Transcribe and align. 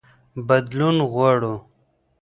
بدلون 0.47 0.97
غواړو. 1.11 1.55